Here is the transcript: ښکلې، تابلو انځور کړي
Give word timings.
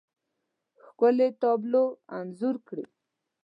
ښکلې، 0.85 1.27
تابلو 1.41 1.83
انځور 2.17 2.55
کړي 2.67 2.85